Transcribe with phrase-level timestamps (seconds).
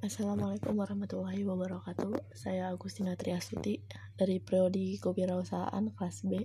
[0.00, 2.32] Assalamualaikum warahmatullahi wabarakatuh.
[2.32, 3.84] Saya Agustina Triasuti
[4.16, 6.40] dari Prodi Kewirausahaan kelas B.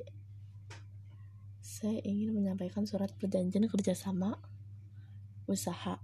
[1.64, 4.36] Saya ingin menyampaikan surat perjanjian kerjasama
[5.48, 6.04] usaha.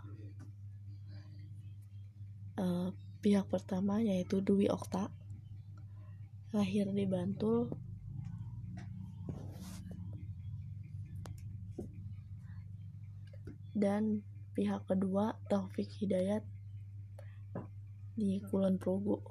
[2.55, 5.11] Uh, pihak pertama yaitu Dwi Okta,
[6.55, 7.67] lahir di Bantul,
[13.75, 14.23] dan
[14.55, 16.47] pihak kedua Taufik Hidayat
[18.15, 19.23] di Kulon Progo.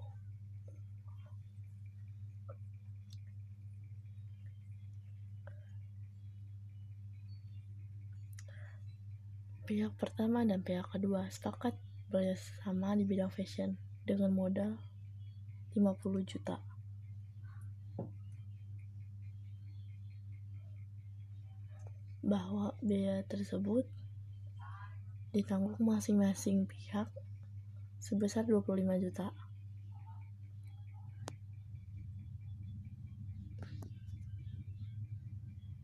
[9.68, 11.78] Pihak pertama dan pihak kedua sepakat
[12.10, 14.74] bersama di bidang fashion dengan modal
[15.78, 16.58] 50 juta.
[22.18, 23.86] Bahwa biaya tersebut
[25.30, 27.06] ditanggung masing-masing pihak
[28.00, 29.28] sebesar 25 juta.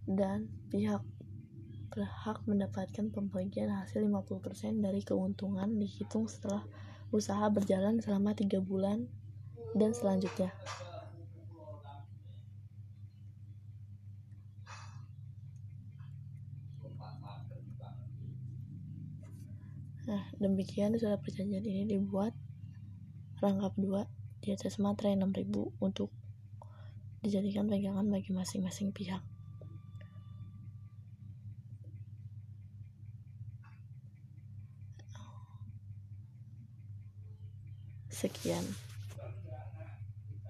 [0.07, 1.03] Dan pihak
[1.93, 6.65] berhak mendapatkan pembagian hasil 50% dari keuntungan dihitung setelah
[7.15, 9.09] usaha berjalan selama tiga bulan
[9.77, 10.53] dan selanjutnya.
[20.07, 22.31] Nah, demikian surat perjanjian ini dibuat
[23.43, 24.07] rangkap dua
[24.39, 25.51] di atas materai 6000
[25.83, 26.15] untuk
[27.27, 29.19] dijadikan pegangan bagi masing-masing pihak.
[38.07, 38.86] Sekian.